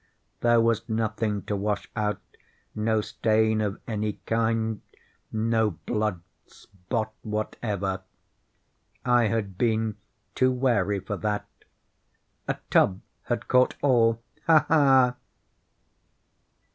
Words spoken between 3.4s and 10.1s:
of any kind—no blood spot whatever. I had been